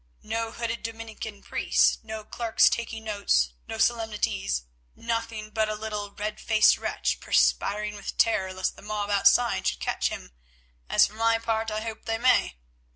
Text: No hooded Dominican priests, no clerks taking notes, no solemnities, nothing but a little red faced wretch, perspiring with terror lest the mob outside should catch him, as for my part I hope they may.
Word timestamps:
No 0.23 0.51
hooded 0.51 0.81
Dominican 0.81 1.43
priests, 1.43 1.99
no 2.01 2.23
clerks 2.25 2.71
taking 2.71 3.03
notes, 3.03 3.53
no 3.67 3.77
solemnities, 3.77 4.63
nothing 4.95 5.51
but 5.51 5.69
a 5.69 5.75
little 5.75 6.09
red 6.09 6.39
faced 6.39 6.75
wretch, 6.79 7.19
perspiring 7.19 7.93
with 7.95 8.17
terror 8.17 8.51
lest 8.51 8.75
the 8.75 8.81
mob 8.81 9.11
outside 9.11 9.67
should 9.67 9.79
catch 9.79 10.09
him, 10.09 10.31
as 10.89 11.05
for 11.05 11.13
my 11.13 11.37
part 11.37 11.69
I 11.69 11.81
hope 11.81 12.05
they 12.05 12.17
may. 12.17 12.55